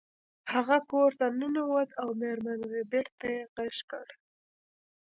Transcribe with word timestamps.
هغه 0.53 0.77
کور 0.91 1.11
ته 1.19 1.25
ننوت 1.39 1.89
او 2.01 2.07
میرمن 2.19 2.59
ربیټ 2.73 3.07
ته 3.19 3.27
یې 3.35 3.41
غږ 3.55 3.75
کړ 3.89 4.05